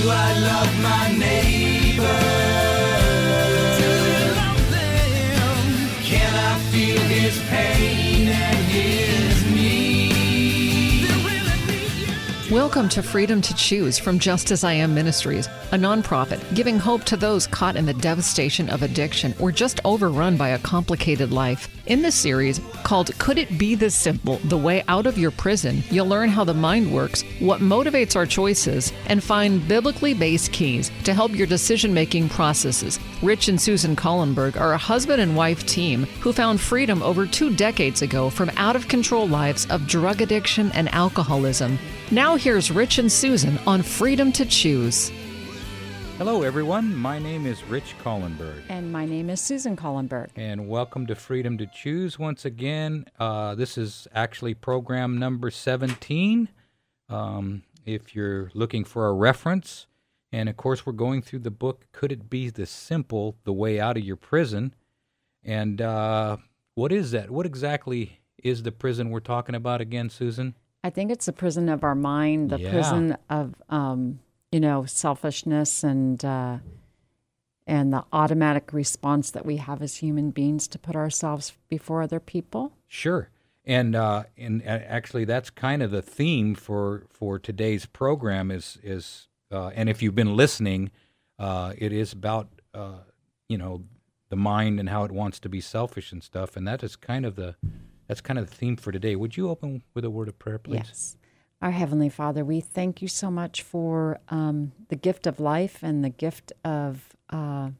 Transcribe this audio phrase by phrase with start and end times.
[0.00, 2.37] Do I love my neighbor?
[12.68, 17.02] Welcome to Freedom to Choose from Just As I Am Ministries, a nonprofit giving hope
[17.04, 21.66] to those caught in the devastation of addiction or just overrun by a complicated life.
[21.86, 24.36] In this series, called Could It Be This Simple?
[24.44, 28.26] The Way Out of Your Prison, you'll learn how the mind works, what motivates our
[28.26, 33.00] choices, and find biblically based keys to help your decision making processes.
[33.22, 37.56] Rich and Susan Collenberg are a husband and wife team who found freedom over two
[37.56, 41.78] decades ago from out of control lives of drug addiction and alcoholism.
[42.10, 45.10] Now, here's Rich and Susan on Freedom to Choose.
[46.16, 46.96] Hello, everyone.
[46.96, 50.30] My name is Rich Collenberg, And my name is Susan Collenberg.
[50.34, 53.04] and welcome to Freedom to Choose once again.
[53.20, 56.48] Uh, this is actually program number 17.
[57.10, 59.86] Um, if you're looking for a reference,
[60.32, 63.36] and of course, we're going through the book Could It Be This Simple?
[63.44, 64.74] The Way Out of Your Prison.
[65.44, 66.38] And uh,
[66.74, 67.30] what is that?
[67.30, 70.54] What exactly is the prison we're talking about again, Susan?
[70.84, 72.70] I think it's the prison of our mind, the Yeah.
[72.70, 74.20] prison of, um,
[74.52, 76.58] you know, selfishness and uh,
[77.66, 82.18] and the automatic response that we have as human beings to put ourselves before other
[82.20, 82.72] people.
[82.86, 83.28] Sure.
[83.66, 89.28] And uh, and actually, that's kind of the theme for for today's program is is
[89.50, 90.90] uh, and if you've been listening,
[91.38, 93.00] uh, it is about uh,
[93.48, 93.82] you know
[94.30, 97.26] the mind and how it wants to be selfish and stuff, and that is kind
[97.26, 97.56] of the
[98.08, 99.14] that's kind of the theme for today.
[99.14, 100.82] Would you open with a word of prayer, please?
[100.86, 101.16] Yes.
[101.60, 106.04] Our Heavenly Father, we thank you so much for um, the gift of life and
[106.04, 107.70] the gift of uh,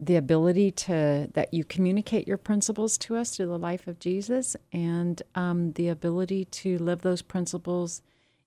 [0.00, 4.56] the ability to that you communicate your principles to us through the life of Jesus
[4.72, 8.02] and um, the ability to live those principles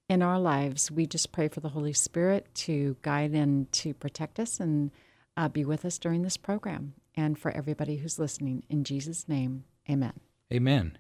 [0.10, 0.92] in our lives.
[0.92, 4.92] We just pray for the Holy Spirit to guide and to protect us and
[5.38, 8.64] uh, be with us during this program and for everybody who's listening.
[8.70, 10.25] In Jesus' name, amen.
[10.54, 10.98] Amen.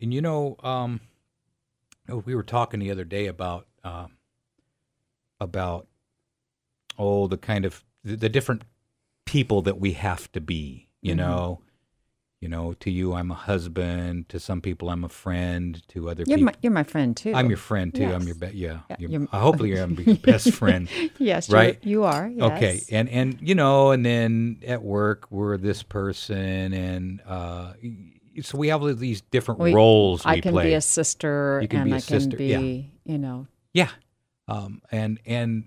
[0.00, 1.00] And you know, um,
[2.24, 4.06] we were talking the other day about uh,
[5.40, 5.86] about
[6.98, 8.62] oh the kind of the, the different
[9.26, 10.88] people that we have to be.
[11.02, 11.18] You Mhm.
[11.18, 11.60] know,
[12.40, 14.28] you know, to you I'm a husband.
[14.30, 15.82] To some people I'm a friend.
[15.88, 17.32] To other You're people my, you're my friend too.
[17.34, 18.04] I'm your friend too.
[18.06, 18.80] I'm your be- yeah.
[18.88, 20.88] Yeah, your- you're- uh, hopefully I'm your best friend.
[21.18, 21.78] yes, right?
[21.84, 22.28] You are.
[22.28, 22.52] Yes.
[22.52, 27.74] Okay, and and you know, and then at work we're this person, and uh,
[28.42, 30.64] so we have all these different We- roles we I can play.
[30.66, 33.12] be a sister, You can and be a I can sister, be, yeah.
[33.12, 33.90] you know, Yeah.
[34.48, 35.64] Um, and and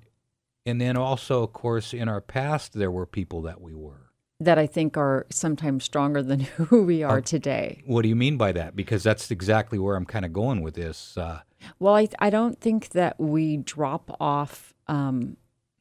[0.66, 4.00] and then also, of course, in our past, there were people that we were.
[4.40, 7.22] that I think are sometimes stronger than who we are Oh.
[7.22, 7.82] today.
[7.86, 8.76] What do you mean by that?
[8.76, 11.18] Because that's exactly where I'm kind of going with this.
[11.18, 11.40] Uh,
[11.80, 15.38] Well, I, I don't think that we drop off um,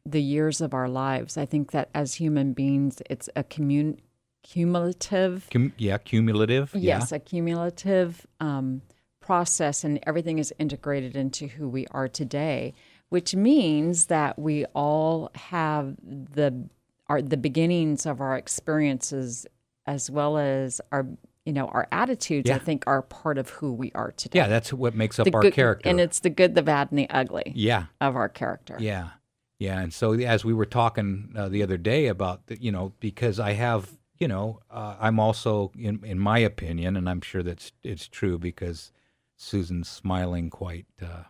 [0.07, 1.37] the years of our lives.
[1.37, 3.99] I think that as human beings, it's a commun-
[4.43, 6.75] cumulative, cum- yeah, cumulative.
[6.75, 8.83] yes, a cumulative um,
[9.21, 12.75] process, and everything is integrated into who we are today.
[13.09, 16.67] Which means that we all have the
[17.09, 19.47] our the beginnings of our experiences,
[19.87, 21.07] as well as our
[21.45, 22.49] you know our attitudes.
[22.49, 24.39] I think are part of who we are today.
[24.39, 25.89] Yeah, that's what makes up The our good- character.
[25.89, 28.77] and it's the good, the bad, and the ugly yeah, of our character.
[28.81, 29.11] Yeah,
[29.59, 29.81] yeah.
[29.81, 33.39] And so as we were talking uh, the other day about the, you know because
[33.39, 33.91] I have
[34.23, 38.39] you know uh, I'm also in in my opinion, and I'm sure that's it's true
[38.39, 38.93] because
[39.37, 41.25] Susan's smiling quite uh,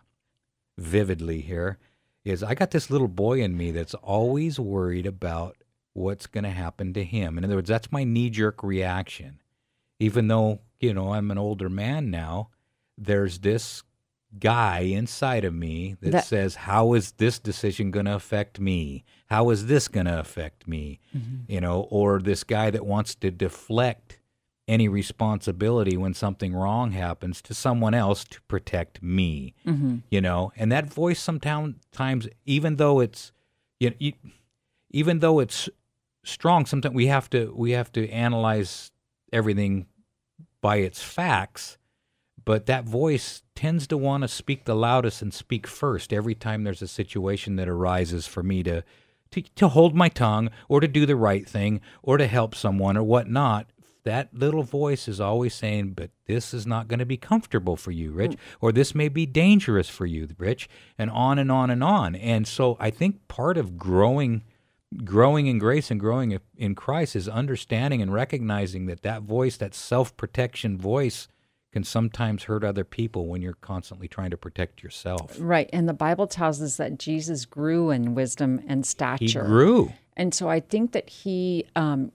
[0.77, 1.79] vividly here.
[2.23, 5.57] Is I got this little boy in me that's always worried about
[5.93, 7.35] what's going to happen to him.
[7.35, 9.41] In other words, that's my knee jerk reaction.
[9.99, 12.49] Even though you know I'm an older man now,
[12.95, 13.81] there's this
[14.39, 19.03] guy inside of me that, That- says, "How is this decision going to affect me?
[19.27, 20.99] How is this going to affect me?"
[21.47, 24.19] You know, or this guy that wants to deflect
[24.67, 29.53] any responsibility when something wrong happens to someone else to protect me.
[29.65, 29.97] Mm-hmm.
[30.09, 33.31] You know, and that voice sometimes, even though it's,
[33.79, 34.13] you, you,
[34.89, 35.69] even though it's
[36.23, 38.91] strong, sometimes we have to we have to analyze
[39.31, 39.87] everything
[40.61, 41.77] by its facts
[42.45, 46.63] but that voice tends to want to speak the loudest and speak first every time
[46.63, 48.83] there's a situation that arises for me to,
[49.31, 52.97] to to hold my tongue or to do the right thing or to help someone
[52.97, 53.67] or whatnot.
[54.03, 57.91] That little voice is always saying, "But this is not going to be comfortable for
[57.91, 58.39] you, Rich, hmm.
[58.59, 60.67] or this may be dangerous for you, Rich,"
[60.97, 62.15] and on and on and on.
[62.15, 64.43] And so, I think part of growing
[65.03, 69.73] growing in grace and growing in Christ is understanding and recognizing that that voice, that
[69.73, 71.27] self protection voice,
[71.73, 75.35] can sometimes hurt other people when you're constantly trying to protect yourself.
[75.39, 75.69] Right.
[75.73, 79.43] And the Bible tells us that Jesus grew in wisdom and stature.
[79.43, 79.91] He grew.
[80.15, 82.11] And so I think that he um,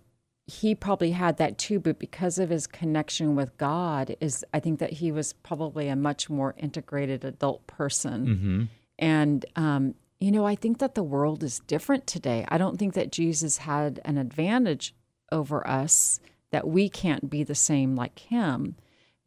[0.46, 4.78] he probably had that too, but because of his connection with God, is I think
[4.78, 8.26] that he was probably a much more integrated adult person.
[8.26, 8.62] Mm-hmm.
[9.00, 12.44] And um, you know, I think that the world is different today.
[12.48, 14.94] I don't think that Jesus had an advantage
[15.32, 16.20] over us
[16.50, 18.76] that we can't be the same like him.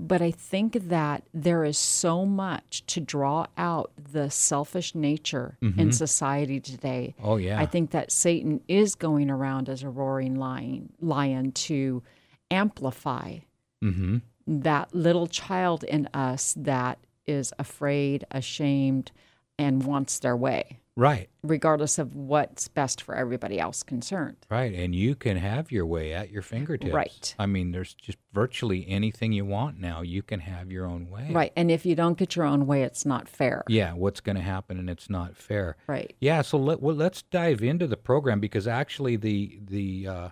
[0.03, 5.91] But I think that there is so much to draw out the selfish nature in
[5.91, 7.13] society today.
[7.21, 7.59] Oh, yeah.
[7.59, 12.01] I think that Satan is going around as a roaring lion, lion to
[12.49, 13.37] amplify
[13.83, 14.17] Mm-hmm.
[14.45, 19.11] that little child in us that is afraid, ashamed,
[19.57, 21.29] and wants their way, Right.
[21.41, 24.37] regardless of what's best for everybody else concerned.
[24.49, 24.73] Right.
[24.73, 26.93] And you can have your way at your fingertips.
[26.93, 27.35] Right.
[27.39, 30.01] I mean, there's just virtually anything you want now.
[30.01, 31.29] You can have your own way.
[31.31, 31.53] Right.
[31.55, 33.63] And if you don't get your own way, it's not fair.
[33.67, 33.93] Yeah.
[33.93, 35.77] What's going to happen and it's not fair.
[35.87, 36.13] Right.
[36.19, 40.29] Yeah, so let, well, let's dive into the program because actually the the uh,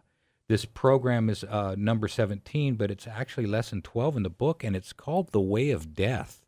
[0.47, 4.75] this program is uh, number seventeen, but it's actually lesson twelve in the book, and
[4.75, 6.45] it's called the Way of Death.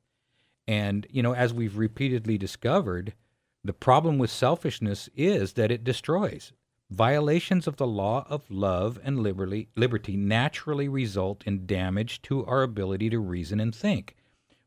[0.67, 3.13] And you know, as we've repeatedly discovered,
[3.63, 6.53] the problem with selfishness is that it destroys.
[6.89, 12.63] Violations of the law of love and liberty, liberty naturally result in damage to our
[12.63, 14.15] ability to reason and think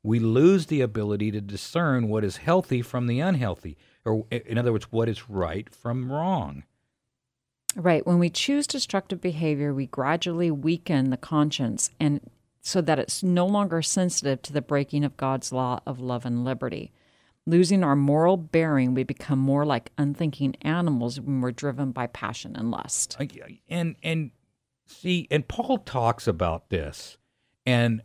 [0.05, 4.70] we lose the ability to discern what is healthy from the unhealthy, or in other
[4.70, 6.62] words, what is right from wrong.
[7.75, 8.06] Right.
[8.06, 12.20] When we choose destructive behavior, we gradually weaken the conscience and
[12.61, 16.44] so that it's no longer sensitive to the breaking of God's law of love and
[16.44, 16.93] liberty.
[17.46, 22.56] Losing our moral bearing, we become more like unthinking animals when we're driven by passion
[22.56, 23.17] and lust.
[23.69, 24.31] And and
[24.87, 27.19] see, and Paul talks about this,
[27.67, 28.02] and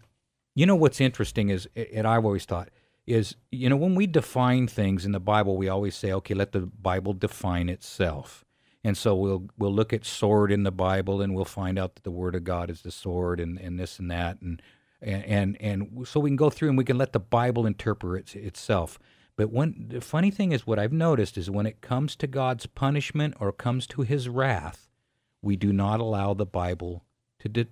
[0.56, 2.69] you know what's interesting is, and I've always thought
[3.09, 6.51] is, you know, when we define things in the Bible, we always say, okay, let
[6.51, 8.45] the Bible define itself.
[8.83, 12.03] And so we'll we'll look at sword in the Bible, and we'll find out that
[12.03, 14.62] the Word of God is the sword, and, and this and that, and
[15.01, 18.35] and and, and so we can go through and we can let the Bible interpret
[18.35, 19.00] itself.
[19.39, 22.65] But when the funny thing is, what I've noticed is when it comes to God's
[22.65, 24.89] punishment or comes to His wrath,
[25.41, 27.06] we do not allow the Bible
[27.39, 27.68] to de-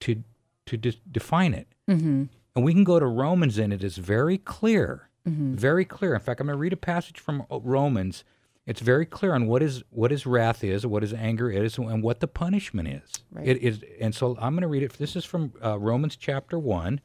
[0.00, 0.24] to
[0.66, 1.68] to de- define it.
[1.88, 2.24] Mm-hmm.
[2.56, 6.14] And we can go to Romans, and it is very clear, very clear.
[6.14, 8.24] In fact, I'm going to read a passage from uh, Romans.
[8.66, 12.02] It's very clear on what is what his wrath is, what his anger is, and
[12.02, 13.08] what the punishment is.
[13.30, 13.46] Right.
[13.46, 14.94] It is, and so I'm going to read it.
[14.94, 17.00] This is from uh, Romans chapter one,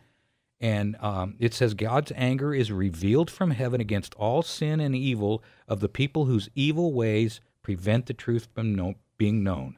[0.62, 5.44] and um, it says, "God's anger is revealed from heaven against all sin and evil
[5.68, 9.78] of the people whose evil ways prevent the truth from know- being known.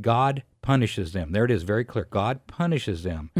[0.00, 1.32] God punishes them.
[1.32, 2.06] There it is, very clear.
[2.10, 3.30] God punishes them."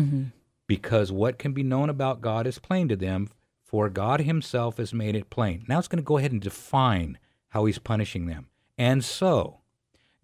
[0.66, 3.28] because what can be known about God is plain to them,
[3.62, 5.64] for God Himself has made it plain.
[5.68, 7.18] Now it's going to go ahead and define
[7.48, 8.48] how He's punishing them.
[8.78, 9.60] And so,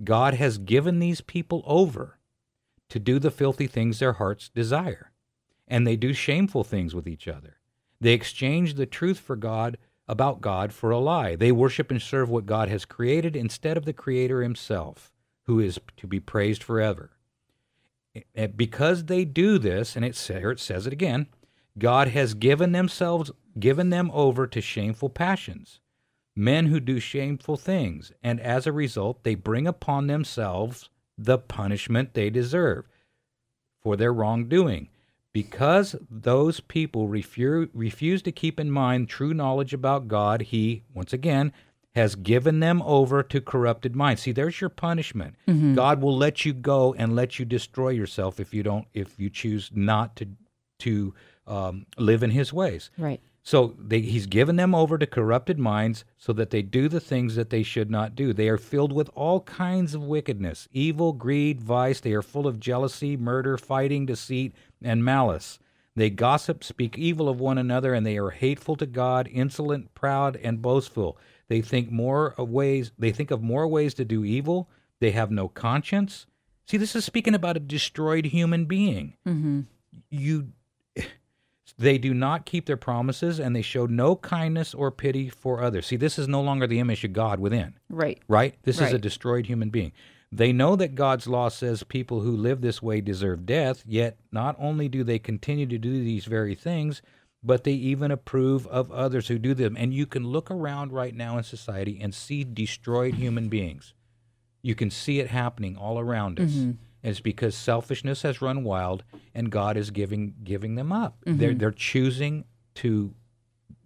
[0.02, 2.18] God has given these people over
[2.88, 5.12] to do the filthy things their hearts desire,
[5.68, 7.58] and they do shameful things with each other.
[8.00, 9.78] They exchange the truth for God
[10.08, 11.36] about God for a lie.
[11.36, 15.12] They worship and serve what God has created instead of the Creator Himself,
[15.44, 17.10] who is to be praised forever.
[18.34, 21.26] Eh, because they do this, and it's here it says it again,
[21.78, 25.80] God has given themselves given them over to shameful passions,
[26.34, 32.14] men who do shameful things, and as a result they bring upon themselves the punishment
[32.14, 32.86] they deserve
[33.80, 34.88] for their wrongdoing.
[35.32, 41.12] Because those people refuse, refuse to keep in mind true knowledge about God, He, once
[41.12, 41.52] again,
[41.94, 44.22] has given them over to corrupted minds.
[44.22, 45.34] See, there's your punishment.
[45.74, 49.30] God will let you go and let you destroy yourself if you don't, if you
[49.30, 50.28] choose not to,
[50.80, 51.14] to
[51.46, 52.90] um, live in His ways.
[52.96, 53.20] Right.
[53.42, 57.34] So they, he's given them over to corrupted minds so that they do the things
[57.36, 58.34] that they should not do.
[58.34, 61.98] They are filled with all kinds of wickedness, evil, greed, vice.
[62.00, 65.58] They are full of jealousy, murder, fighting, deceit, and malice.
[65.96, 70.36] They gossip, speak evil of one another, and they are hateful to God, insolent, proud,
[70.36, 71.18] and boastful.
[71.48, 72.92] They think more of ways.
[72.98, 74.68] They think of more ways to do evil.
[75.00, 76.26] They have no conscience.
[76.66, 79.14] See, this is speaking about a destroyed human being.
[79.26, 79.60] Mm-hmm.
[80.10, 80.48] You
[81.76, 85.86] they do not keep their promises and they show no kindness or pity for others.
[85.86, 88.20] See, this is no longer the image of God within, Right.
[88.26, 88.56] right?
[88.62, 89.92] This is a destroyed human being.
[90.30, 94.56] They know that God's law says people who live this way deserve death, yet not
[94.58, 97.00] only do they continue to do these very things,
[97.42, 99.76] but they even approve of others who do them.
[99.78, 103.94] And you can look around right now in society and see destroyed human beings.
[104.60, 106.50] You can see it happening all around us.
[106.50, 106.72] Mm-hmm.
[107.02, 109.04] It's because selfishness has run wild,
[109.34, 111.16] and God is giving giving them up.
[111.24, 111.38] Mm-hmm.
[111.38, 112.44] They're they're choosing
[112.76, 113.14] to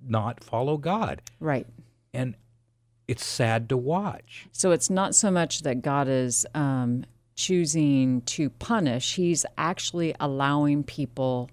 [0.02, 1.66] not follow God, Right.
[2.14, 2.34] and
[3.08, 4.46] it's sad to watch.
[4.52, 7.04] So it's not so much that God is um,
[7.34, 11.50] choosing to punish, He's actually allowing people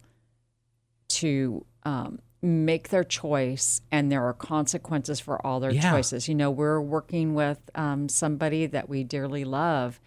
[1.10, 5.92] to um, make their choice, and there are consequences for all their Yeah.
[5.92, 6.28] choices.
[6.30, 10.00] You know, we're working with um, somebody that we dearly love,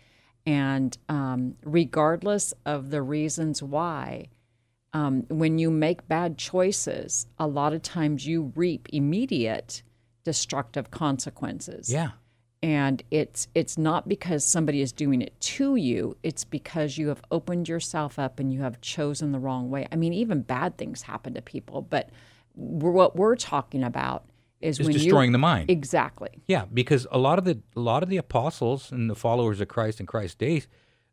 [0.46, 4.26] and um, regardless of the reasons why,
[4.94, 9.82] um, when you make bad choices, a lot of times you reap immediate
[10.24, 11.92] destructive consequences.
[11.92, 12.12] Yeah,
[12.62, 17.20] and it's it's not because somebody is doing it to you it's because you have
[17.30, 19.86] opened yourself up and you have chosen the wrong way.
[19.90, 22.10] I mean even bad things happen to people but
[22.54, 24.24] we're, what we're talking about
[24.60, 25.70] is is destroying you the mind.
[25.70, 26.30] exactly.
[26.46, 29.66] Yeah, because a lot of the a lot of the apostles and the followers of
[29.66, 30.68] Christ in Christ's days,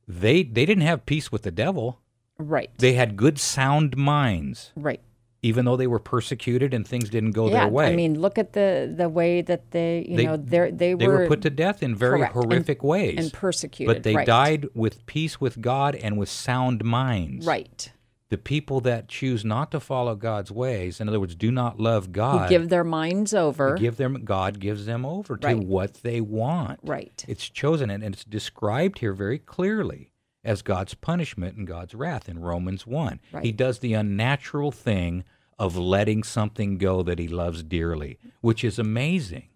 [0.08, 2.00] they they didn't have peace with the devil.
[2.38, 2.70] right.
[2.78, 5.02] They had good sound minds, right
[5.42, 7.88] even though they were persecuted and things didn't go yeah their way.
[7.92, 11.08] i mean look at the the way that they you They- know they they they
[11.08, 13.18] were put to death in very correct, and- horrific ways.
[13.18, 14.28] and persecuted but they right.
[14.28, 17.46] died with peace with God and with sound minds.
[17.46, 17.92] right
[18.30, 22.06] The people that choose not to follow God's ways, in other words, do not love
[22.06, 26.22] who God, give their minds over give them God gives them over to what they
[26.22, 26.80] want.
[26.84, 30.09] right It's chosen and it's described here very clearly
[30.44, 33.20] as God's punishment and God's wrath in Romans 1.
[33.42, 35.24] He does the unnatural thing
[35.58, 39.50] of letting something go that he loves dearly, which is amazing.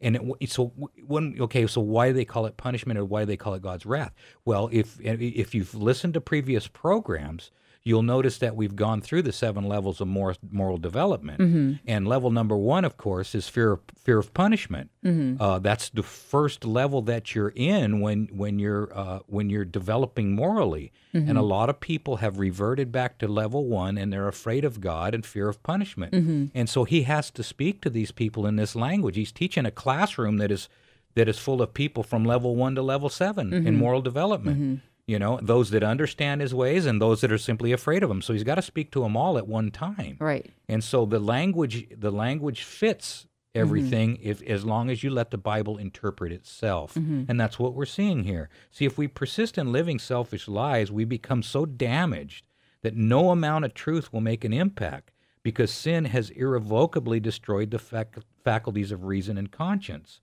[0.00, 0.72] And it, so
[1.06, 3.62] when okay, so why do they call it punishment or why do they call it
[3.62, 4.12] God's wrath?
[4.44, 7.50] Well, if if you've listened to previous programs,
[7.86, 11.38] you'll notice that we've gone through the seven levels of moral, moral development.
[11.38, 11.72] Mm-hmm.
[11.86, 14.90] And level number one, of course, is fear of, fear of punishment.
[15.04, 15.40] Mm-hmm.
[15.40, 20.34] Uh, that's the first level that you're in when when you're uh, when you're developing
[20.34, 20.92] morally.
[21.12, 21.48] And a mm-hmm.
[21.48, 25.24] lot of people have reverted back to level one, and they're afraid of God and
[25.24, 26.12] fear of punishment.
[26.54, 29.16] And so he has to speak to these people in this language.
[29.16, 30.68] He's teaching a classroom that is
[31.14, 34.82] that is full of people from level one to level 7 in moral development.
[35.06, 38.20] You know, those that understand his ways and those that are simply afraid of him.
[38.20, 40.16] So he's got to speak to them all at one time.
[40.18, 43.60] right And so the language the language fits mm-hmm.
[43.60, 46.94] everything if as long as you let the Bible interpret itself.
[46.94, 47.24] Mm-hmm.
[47.28, 48.48] And that's what we're seeing here.
[48.72, 52.44] See, if we persist in living selfish lies, we become so damaged
[52.82, 57.78] that no amount of truth will make an impact because sin has irrevocably destroyed the
[57.78, 60.20] fac- faculties of reason and conscience.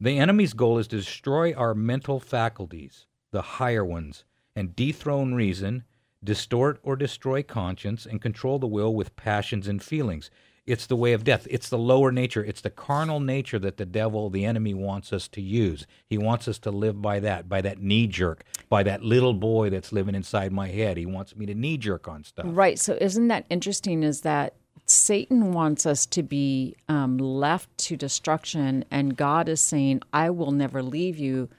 [0.00, 4.24] The enemy's goal is to destroy our mental faculties, the higher ones,
[4.54, 5.84] and dethrone reason,
[6.22, 10.30] distort or destroy conscience, and control the will with passions and feelings.
[10.66, 11.46] It's the way of death.
[11.50, 12.44] It's the lower nature.
[12.44, 15.84] It's the carnal nature that the devil, the enemy, wants us to use.
[16.06, 19.68] He wants us to live by that, by that knee jerk, by that little boy
[19.68, 20.96] that's living inside my head.
[20.96, 22.46] He wants me to knee jerk on stuff.
[22.48, 22.78] Right.
[22.78, 24.04] So, isn't that interesting?
[24.04, 24.54] Is that
[24.86, 30.52] Satan wants us to be um, left to destruction, and God is saying, "I will
[30.52, 31.50] never leave you,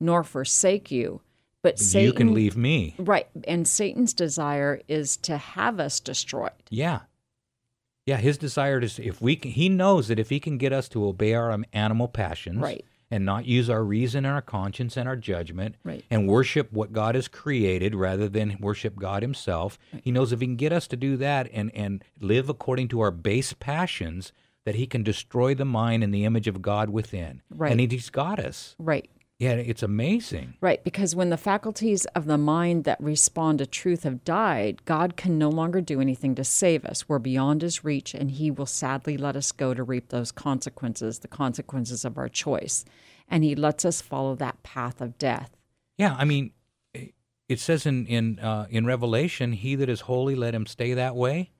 [0.00, 1.20] nor forsake you."
[1.62, 2.94] But Satan, you can leave me.
[2.98, 3.26] Right.
[3.46, 6.52] And Satan's desire is to have us destroyed.
[6.70, 7.00] Yeah.
[8.06, 10.88] Yeah, his desire is if we can, he knows that if he can get us
[10.90, 12.84] to obey our animal passions Right.
[13.10, 16.04] and not use our reason and our conscience and our judgment Right.
[16.10, 20.46] and worship what God has created rather than worship God himself, he knows if he
[20.46, 24.32] can get us to do that and and live according to our base passions
[24.64, 27.42] that he can destroy the mind and the image of God within.
[27.50, 27.72] Right.
[27.72, 28.74] And he's got us.
[28.78, 29.10] Right.
[29.38, 30.54] Yeah, it's amazing.
[30.60, 35.16] Right, because when the faculties of the mind that respond to truth have died, God
[35.16, 37.08] can no longer do anything to save us.
[37.08, 41.20] We're beyond his reach, and he will sadly let us go to reap those consequences,
[41.20, 42.84] the consequences of our choice.
[43.28, 45.56] And he lets us follow that path of death.
[45.96, 46.50] Yeah, I mean,
[46.92, 51.14] it says in in uh, in Revelation, "He that is holy, let him stay that
[51.14, 51.52] way,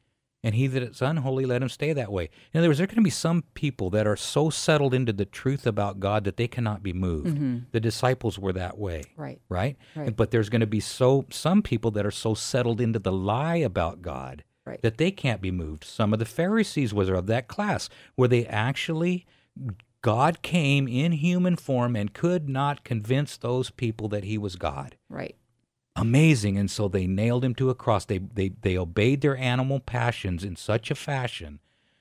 [0.42, 2.86] and he that is unholy, let him stay that way." In other words, there are
[2.88, 6.36] going to be some people that are so settled into the truth about God that
[6.36, 7.26] they cannot be moved.
[7.36, 7.58] Mm-hmm.
[7.72, 9.40] The disciples were that way, Right.
[9.48, 9.76] right?
[9.96, 10.14] Right.
[10.14, 13.56] But there's going to be so some people that are so settled into the lie
[13.56, 14.80] about God Right.
[14.82, 15.82] that they can't be moved.
[15.84, 19.26] Some of the Pharisees was of that class where they actually
[20.02, 24.96] God came in human form and could not convince those people that he was God
[25.08, 25.34] Right.
[26.00, 26.56] Amazing.
[26.56, 28.04] And so they nailed him to a cross.
[28.04, 31.60] They, they they obeyed their animal passions in such a fashion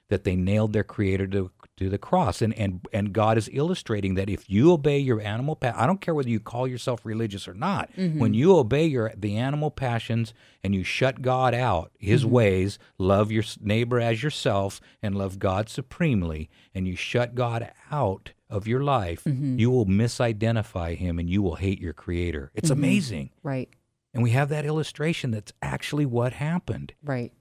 [0.09, 2.41] that they nailed their creator to, to the cross.
[2.41, 6.01] And and and God is illustrating that if you obey your animal pa- I don't
[6.01, 8.19] care whether you call yourself religious or not mm-hmm.
[8.19, 12.31] when you obey your the animal passions and you shut God out his mm-hmm.
[12.31, 18.31] ways love your neighbor as yourself and love God supremely and you shut God out
[18.49, 19.59] of your life mm-hmm.
[19.59, 22.51] you will misidentify him and you will hate your creator.
[22.55, 23.31] It's amazing.
[23.43, 23.69] Right.
[24.17, 26.93] And we have that illustration that's actually what happened.
[27.03, 27.31] Right.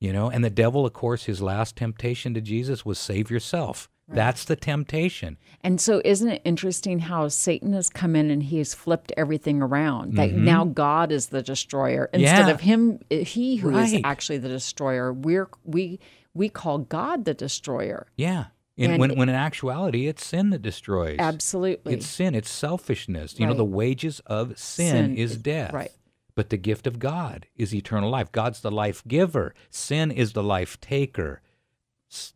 [0.00, 3.88] You know, and the devil, of course, his last temptation to Jesus was save yourself.
[4.06, 5.38] That's the temptation.
[5.62, 9.62] And so, isn't it interesting how Satan has come in and he has flipped everything
[9.62, 10.14] around?
[10.16, 12.48] That now God is the destroyer instead Mm-hmm.
[12.48, 12.52] Yeah.
[12.54, 14.02] of him, he who is Right.
[14.04, 15.10] actually the destroyer.
[15.12, 16.00] We're we
[16.34, 18.06] we call God the destroyer.
[18.16, 18.46] Yeah.
[18.76, 21.16] And, And when, it- when in actuality, it's sin that destroys.
[21.20, 21.94] Absolutely.
[21.94, 22.34] It's sin.
[22.34, 23.38] It's selfishness.
[23.38, 25.72] You know, the wages of sin, Sin is is- death.
[25.72, 25.92] right.
[26.36, 28.32] But the gift of God is eternal life.
[28.32, 29.54] God's the life giver.
[29.70, 31.40] Sin is the life taker.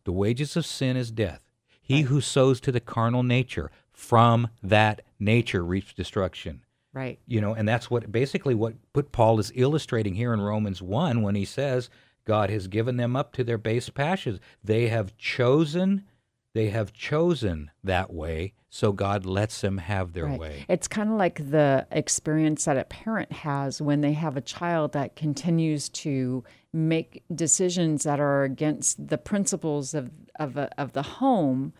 [0.03, 1.41] The wages of sin is death.
[1.81, 6.63] He who sows to the carnal nature from that nature reaps destruction.
[6.93, 7.19] right.
[7.27, 11.21] You know, and that's what basically what what Paul is illustrating here in Romans 1
[11.21, 11.89] when he says
[12.25, 14.39] God has given them up to their base passions.
[14.63, 16.05] They have chosen
[16.53, 20.39] they have chosen that way, so God lets them have their Right.
[20.39, 20.65] way.
[20.69, 24.91] It's kind of like the experience that a parent has when they have a child
[24.93, 31.01] that continues to make decisions that are against the principles of of, a, of the
[31.01, 31.73] home.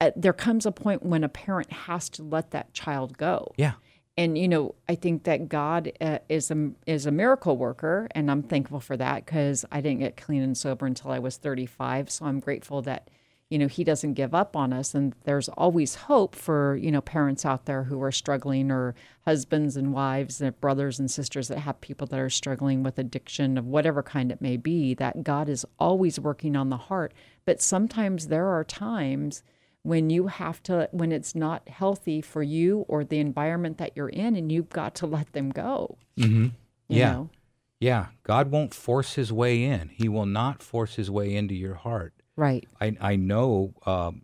[0.00, 3.52] Uh, there comes a point when a parent has to let that child go.
[3.56, 3.74] Yeah.
[4.18, 8.30] And you know, I think that God uh, is a is a miracle worker, and
[8.30, 12.10] I'm thankful for that because I didn't get clean and sober until I was 35.
[12.10, 13.08] So I'm grateful that
[13.50, 17.00] you know He doesn't give up on us, and there's always hope for you know
[17.00, 21.60] parents out there who are struggling, or husbands and wives, and brothers and sisters that
[21.60, 24.94] have people that are struggling with addiction of whatever kind it may be.
[24.94, 27.12] That God is always working on the heart,
[27.44, 29.42] but sometimes there are times
[29.82, 34.08] when you have to when it's not healthy for you or the environment that you're
[34.08, 36.50] in and you've got to let them go Mhm.
[36.88, 37.12] you Yeah.
[37.12, 37.30] know?
[37.78, 39.90] Yeah, God won't force his way in.
[39.90, 42.14] He will not force his way into your heart.
[42.36, 44.22] Right I I know, um,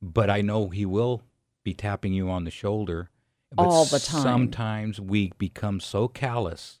[0.00, 1.22] but I know He will
[1.64, 3.10] be tapping you on the shoulder.
[3.54, 4.22] But All the time.
[4.22, 6.78] Sometimes we become so callous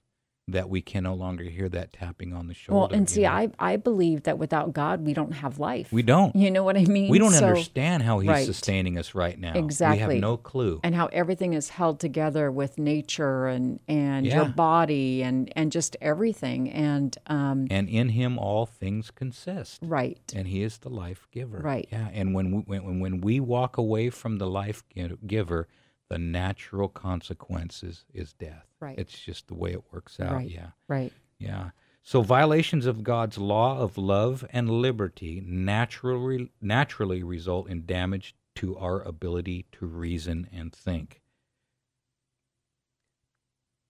[0.48, 2.80] that we can no longer hear that tapping on the shoulder.
[2.80, 3.30] well and see know?
[3.30, 6.34] i i believe that without god we don't have life we don't.
[6.34, 8.46] you know what i mean We don't So- understand how He's right.
[8.46, 9.54] sustaining us right now.
[9.54, 10.06] Exactly.
[10.06, 10.80] We have no clue.
[10.82, 15.96] and how everything is held together with nature and and your body and and just
[16.00, 19.80] everything and um and in Him all things consist.
[19.82, 21.58] right and he is the life giver.
[21.58, 21.88] Right.
[21.92, 22.08] Yeah.
[22.12, 24.82] And when we, when when we walk away from the life
[25.26, 25.68] giver,
[26.12, 28.66] the natural consequences is death.
[28.80, 28.98] Right.
[28.98, 30.34] It's just the way it works out.
[30.34, 30.72] right Yeah.
[30.86, 31.70] right Yeah.
[32.02, 38.76] So violations of God's law of love and liberty naturally naturally result in damage to
[38.76, 41.22] our ability to reason and think.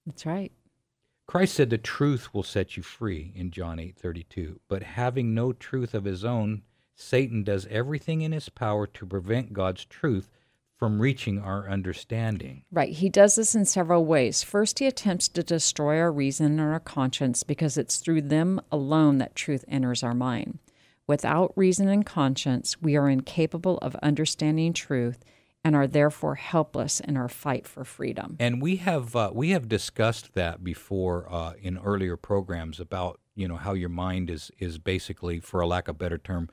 [0.06, 0.52] that's right
[1.26, 5.92] Christ said the truth will set you free in John 8:32, but having no truth
[5.92, 6.62] of his own,
[6.94, 10.28] Satan does everything in his power to prevent God's truth
[10.82, 12.64] from reaching our understanding.
[12.72, 12.92] Right.
[12.92, 14.42] He does this in several ways.
[14.42, 19.18] First, he attempts to destroy our reason and our conscience because it's through them alone
[19.18, 20.58] that truth enters our mind.
[21.06, 25.22] Without reason and conscience, we are incapable of understanding truth
[25.64, 28.34] and are therefore helpless in our fight for freedom.
[28.40, 33.46] And we have uh, we have discussed that before uh, in earlier programs about you
[33.46, 36.48] know how your mind is is basically, for a lack of a better term,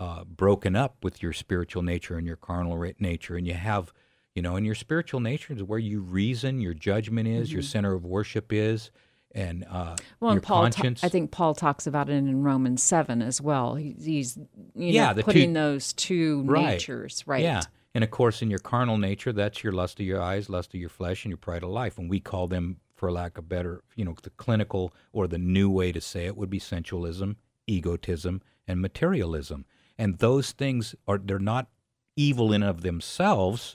[0.00, 3.92] uh, broken up with your spiritual nature and your carnal nature, and you have
[4.34, 7.92] you know, and your spiritual nature is where you reason, your judgment is, your center
[7.94, 8.90] of worship is,
[9.32, 10.04] and uh, Mm-hmm.
[10.20, 11.02] Well, your and Paul, ta- conscience.
[11.04, 13.74] I think Paul talks about it in Romans 7 as well.
[13.74, 16.68] He, he's you Yeah, know, the two- putting those two Right.
[16.74, 17.42] natures, right?
[17.42, 17.62] Yeah.
[17.92, 20.80] And of course, in your carnal nature, that's your lust of your eyes, lust of
[20.80, 21.98] your flesh, and your pride of life.
[21.98, 25.68] And we call them, for lack of better, you know, the clinical or the new
[25.68, 27.36] way to say it would be sensualism,
[27.66, 29.64] egotism, and materialism.
[30.00, 31.68] And those things are, they're not
[32.16, 33.72] evil in of themselves,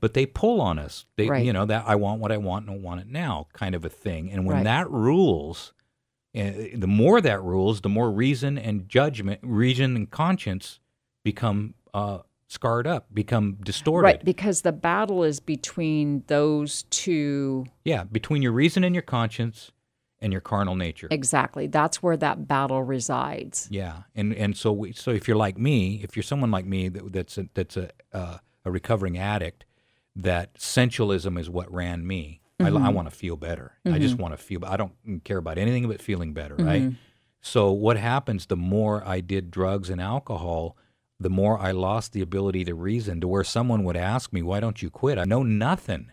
[0.00, 1.04] but they pull on us.
[1.16, 1.32] They, Mm-hmm.
[1.32, 1.44] Right.
[1.46, 3.84] you know, that I want what I want and I want it now kind of
[3.84, 4.30] a thing.
[4.32, 4.64] And when Right.
[4.64, 5.72] that rules,
[6.36, 10.80] uh, the more that rules, the more reason and judgment, reason and conscience
[11.24, 14.06] become uh, scarred up, become distorted.
[14.06, 19.70] Right, because the battle is between those two Yeah, between your reason and your conscience
[20.24, 21.06] and your carnal nature.
[21.10, 21.66] Exactly.
[21.66, 23.68] That's where that battle resides.
[23.70, 26.88] Yeah, and and so we, so if you're like me, if you're someone like me
[26.88, 29.66] that, that's a, that's a uh, a recovering addict,
[30.16, 32.40] that sensualism is what ran me.
[32.58, 32.94] I, I mm-hmm.
[32.94, 33.72] want to feel better.
[33.84, 34.22] I just mm-hmm.
[34.22, 34.64] want to feel.
[34.64, 36.82] I don't care about anything but feeling better, right?
[36.82, 36.94] Mm-hmm.
[37.42, 38.46] So what happens?
[38.46, 40.76] The more I did drugs and alcohol,
[41.20, 43.20] the more I lost the ability to reason.
[43.20, 46.12] To where someone would ask me, "Why don't you quit?" I know nothing.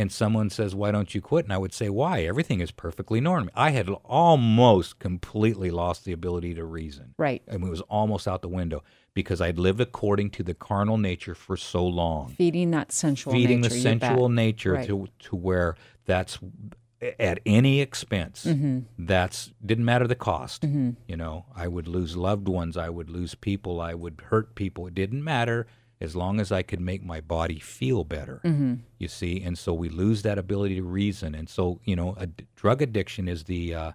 [0.00, 2.22] And someone says, "Why don't you quit?" and I would say, "Why?
[2.22, 7.14] Everything is perfectly normal." I had almost completely lost the ability to reason.
[7.18, 7.42] Right.
[7.50, 8.82] I mean, it was almost out the window
[9.14, 13.60] because I'd lived according to the carnal nature for so long, Feeding that sensual feeding
[13.60, 13.74] nature.
[13.74, 14.86] the sensual nature Right.
[14.86, 16.38] to to where that's
[17.18, 18.44] at any expense.
[18.44, 18.80] Mm-hmm.
[18.98, 20.64] That's didn't matter the cost.
[20.64, 24.86] You know, I would lose loved ones, I would lose people, I would hurt people.
[24.86, 25.66] It didn't matter
[26.00, 28.40] as long as I could make my body feel better.
[28.44, 28.74] Mm-hmm.
[28.98, 32.26] You see, and so we lose that ability to reason, and so you know, a
[32.26, 33.92] d- drug addiction is the uh,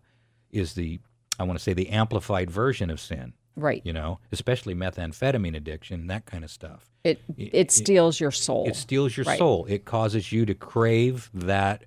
[0.52, 1.00] is the
[1.40, 3.34] I want to say the amplified version of sin.
[3.58, 3.82] Right.
[3.86, 6.92] You know, especially methamphetamine addiction, that kind of stuff.
[7.06, 8.68] It it steals your soul.
[8.68, 9.38] It steals your Right.
[9.40, 9.66] soul.
[9.70, 11.86] It causes you to crave that,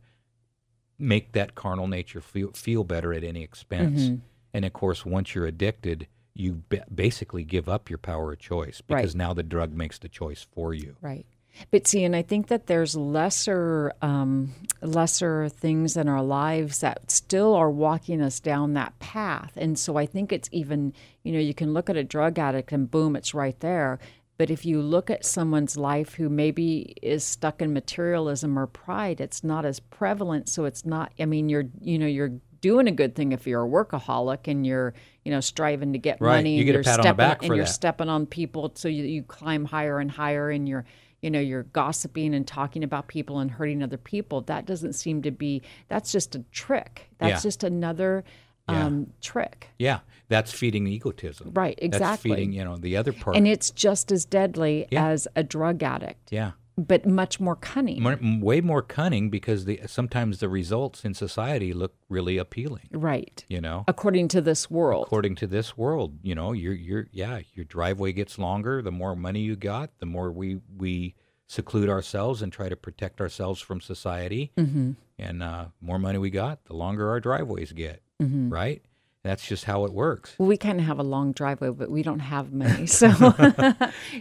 [0.99, 4.01] make that carnal nature feel, feel better at any expense.
[4.03, 4.17] Mm-hmm.
[4.55, 6.07] And of course, once you're addicted,
[6.39, 9.19] you ba- basically give up your power of choice because Right.
[9.19, 10.97] now the drug makes the choice for you.
[11.01, 11.27] Right.
[11.73, 17.11] But see, and I think that there's lesser, um, lesser things in our lives that
[17.11, 19.53] still are walking us down that path.
[19.57, 20.93] And so I think it's even,
[21.25, 23.99] you know, you can look at a drug addict and boom, it's right there.
[24.37, 29.21] But if you look at someone's life who maybe is stuck in materialism or pride,
[29.21, 30.49] it's not as prevalent.
[30.49, 31.13] So it's not.
[31.19, 34.67] I mean, you're, you know, you're doing a good thing if you're a workaholic and
[34.67, 34.95] you're,
[35.25, 36.37] you know, striving to get Right.
[36.37, 36.55] money.
[36.55, 37.71] You and get a you're pat on the stepping and you're that.
[37.73, 40.85] stepping on people so you, you climb higher and higher and you're
[41.21, 45.21] you know you're gossiping and talking about people and hurting other people that doesn't seem
[45.23, 47.49] to be that's just a trick that's Yeah.
[47.49, 48.23] just another
[48.69, 48.87] Yeah.
[48.87, 51.51] um, trick Yeah, that's feeding egotism.
[51.55, 52.07] Right, exactly.
[52.09, 53.37] That's feeding, you know, the other part.
[53.37, 55.09] and it's just as deadly Yeah.
[55.09, 56.53] as a drug addict yeah.
[56.79, 61.73] But much more cunning More, way more cunning because the sometimes the results in society
[61.73, 62.89] look really appealing.
[62.93, 67.09] right You know, according to this world according to this world, you know, your your
[67.13, 68.81] yeah, your driveway gets longer.
[68.83, 71.15] The more money you got, the more we we
[71.47, 74.53] seclude ourselves and try to protect ourselves from society.
[74.57, 74.93] Mm-hmm.
[75.19, 78.03] And uh, more money we got, the longer our driveways get.
[78.23, 78.51] Mm-hmm.
[78.51, 78.83] Right?
[79.29, 80.35] That's just how it works.
[80.39, 83.09] well, we kind of have a long driveway but we don't have many so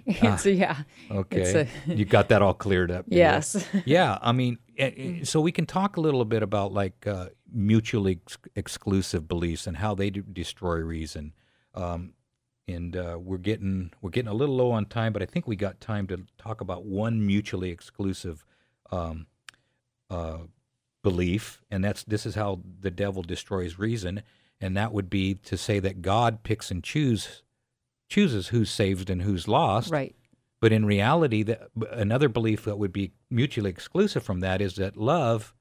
[0.05, 0.77] it's yeah
[1.09, 3.05] Okay, a- you got that all cleared up.
[3.07, 3.45] yes.
[3.85, 7.27] Yeah i mean eh, eh, so we can talk a little bit about like uh,
[7.51, 11.33] mutually ex- exclusive beliefs and how they do destroy reason.
[11.73, 12.13] Um,
[12.75, 15.55] and uh, we're getting we're getting a little low on time but i think we
[15.55, 18.43] got time to talk about one mutually exclusive
[18.91, 19.27] um,
[20.09, 20.39] uh,
[21.03, 24.21] belief and that's this is how the devil destroys reason
[24.61, 27.43] and that would be to say that god picks and choose
[28.09, 30.15] chooses who's saved and who's lost right
[30.59, 34.97] but in reality, the, another belief that would be mutually exclusive from that is that
[34.97, 35.53] love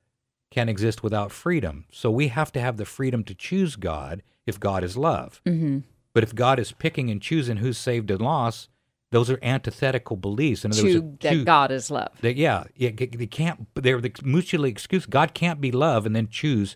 [0.51, 1.85] can exist without freedom.
[1.91, 5.43] So we have to have the freedom to choose God if God is love.
[5.45, 5.81] mm-hmm.
[6.15, 8.71] But if God is picking and choosing who's saved and lost,
[9.11, 10.65] those are antithetical beliefs.
[10.65, 13.67] In other words, that two- god is love that- yeah, yeah, they can't.
[13.75, 15.11] They're the mutually exclusive.
[15.11, 16.75] God can't be love and then choose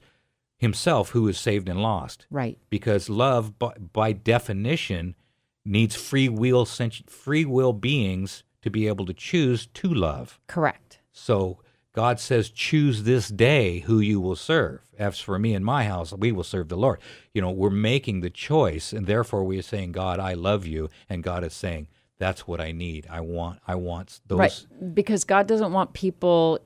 [0.61, 2.27] Himself who is saved and lost.
[2.31, 2.59] Right.
[2.69, 5.15] Because love by, by definition
[5.65, 10.39] needs free will free will beings to be able to choose to love.
[10.47, 10.99] Correct.
[11.13, 11.61] So
[11.95, 14.81] god says choose this day who you will serve.
[14.99, 17.01] As for me and my house we will serve the lord.
[17.33, 20.91] You know we're making the choice and therefore we are saying god i love you
[21.09, 23.07] and god is saying that's what i need.
[23.11, 24.95] I want i want those Right.
[24.95, 26.61] Because God doesn't want people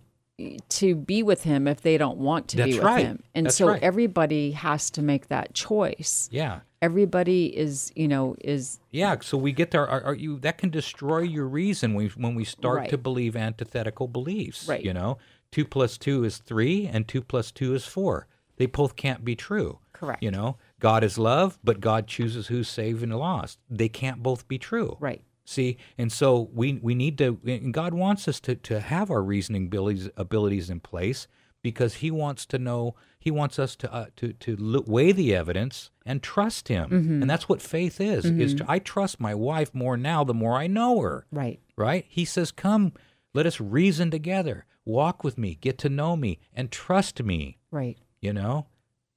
[0.68, 3.04] to be with him if they don't want to be with right.
[3.06, 3.22] him.
[3.34, 3.82] And That's so right.
[3.82, 6.28] everybody has to make that choice.
[6.32, 9.88] yeah Everybody is, you know, is Yeah, so we get there.
[9.88, 12.90] Are, are you that can destroy your reason when when we start Right.
[12.90, 14.68] to believe antithetical beliefs.
[14.68, 14.84] Right.
[14.84, 15.16] You know,
[15.50, 18.26] two plus two is three, and two plus two is four.
[18.56, 19.78] They both can't be true.
[19.94, 20.22] Correct.
[20.22, 23.58] You know, God is love, but God chooses who's saved and lost.
[23.70, 24.96] They can't both be true.
[25.00, 25.22] right.
[25.44, 29.22] See, and so we we need to, and God wants us to to have our
[29.22, 31.26] reasoning abilities abilities in place
[31.62, 35.90] because He wants to know, He wants us to uh, to to weigh the evidence
[36.06, 37.20] and trust Him, Mm-hmm.
[37.22, 38.24] and that's what faith is.
[38.24, 41.26] Is to, I trust my wife more now the more I know her.
[41.30, 41.60] Right.
[41.76, 42.06] Right?
[42.08, 42.92] He says, "Come,
[43.34, 47.98] let us reason together, walk with me, get to know me, and trust me." Right.
[48.22, 48.66] You know,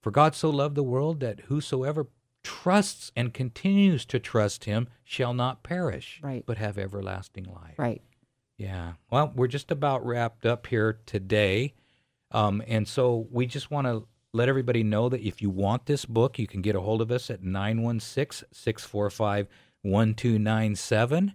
[0.02, 2.08] for God so loved the world that whosoever
[2.48, 6.46] trusts and continues to trust him shall not perish, Right.
[6.46, 7.74] but have everlasting life.
[7.78, 8.02] Right.
[8.58, 8.94] Yeah.
[9.12, 11.74] Well, we're just about wrapped up here today.
[12.32, 16.06] Um, and so we just want to let everybody know that if you want this
[16.06, 19.48] book, you can get a hold of us at 916 645
[19.82, 21.34] 1297.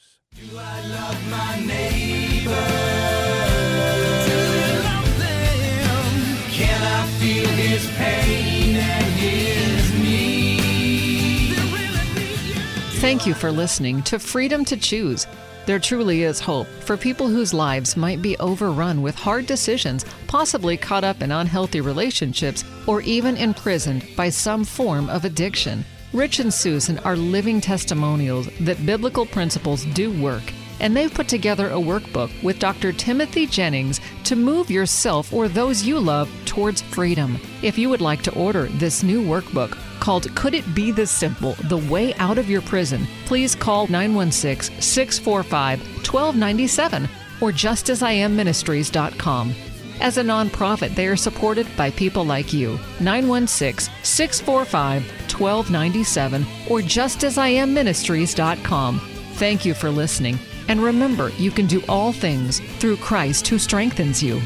[13.00, 15.26] Thank you for listening to Freedom to Choose.
[15.66, 20.76] There truly is hope for people whose lives might be overrun with hard decisions, possibly
[20.76, 25.84] caught up in unhealthy relationships, or even imprisoned by some form of addiction.
[26.14, 30.42] Rich and Susan are living testimonials that biblical principles do work,
[30.80, 32.94] and they've put together a workbook with Dr.
[32.94, 37.38] Timothy Jennings to move yourself or those you love towards freedom.
[37.60, 41.52] If you would like to order this new workbook, called Could It Be This Simple?
[41.64, 47.04] The Way Out of Your Prison, please call 916 645 1297
[47.42, 49.54] or justasIamministries.com.
[50.00, 52.78] As a nonprofit, they are supported by people like you.
[53.00, 55.02] 916 645
[55.40, 59.00] 1297 or justasIamministries.com.
[59.34, 60.38] Thank you for listening.
[60.68, 64.40] And remember, you can do all things through Christ who strengthens you.